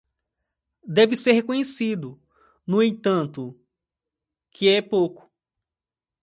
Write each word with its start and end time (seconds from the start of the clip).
Deve 0.83 1.15
ser 1.15 1.31
reconhecido, 1.33 2.19
no 2.65 2.81
entanto, 2.81 3.55
que 4.49 4.67
é 4.67 4.81
pouco. 4.81 5.31